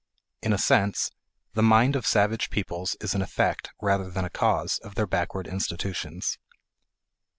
[0.41, 1.11] In a sense
[1.53, 5.45] the mind of savage peoples is an effect, rather than a cause, of their backward
[5.45, 6.39] institutions.